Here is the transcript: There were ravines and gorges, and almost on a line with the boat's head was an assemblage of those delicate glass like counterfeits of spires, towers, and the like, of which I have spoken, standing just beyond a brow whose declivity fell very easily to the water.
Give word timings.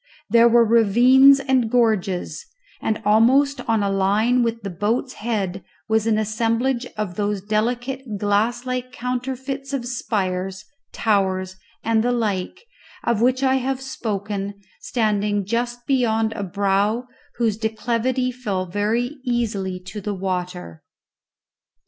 There 0.31 0.47
were 0.49 0.65
ravines 0.65 1.39
and 1.39 1.69
gorges, 1.69 2.43
and 2.81 2.99
almost 3.05 3.61
on 3.69 3.83
a 3.83 3.89
line 3.91 4.41
with 4.41 4.63
the 4.63 4.71
boat's 4.71 5.13
head 5.13 5.63
was 5.87 6.07
an 6.07 6.17
assemblage 6.17 6.87
of 6.97 7.17
those 7.17 7.39
delicate 7.43 8.17
glass 8.17 8.65
like 8.65 8.91
counterfeits 8.91 9.73
of 9.73 9.85
spires, 9.85 10.65
towers, 10.91 11.55
and 11.83 12.03
the 12.03 12.11
like, 12.11 12.61
of 13.03 13.21
which 13.21 13.43
I 13.43 13.57
have 13.57 13.79
spoken, 13.79 14.55
standing 14.79 15.45
just 15.45 15.85
beyond 15.85 16.33
a 16.33 16.41
brow 16.41 17.05
whose 17.35 17.55
declivity 17.57 18.31
fell 18.31 18.65
very 18.65 19.17
easily 19.23 19.79
to 19.81 20.01
the 20.01 20.15
water. 20.15 20.81